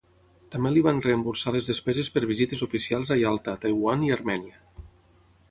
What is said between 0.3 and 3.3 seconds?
També li van reemborsar les despeses per visites oficials a